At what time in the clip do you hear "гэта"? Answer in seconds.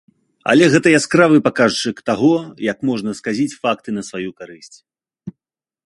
0.75-0.87